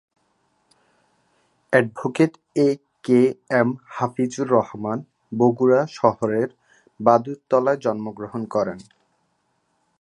[1.73, 2.33] Advocate
[2.57, 2.69] A
[3.03, 3.19] K
[3.59, 4.99] M Hafizur Rahman
[5.31, 6.49] Bogura শহরের
[6.99, 8.79] বাদুরতলায় জন্ম গ্রহণ করেন।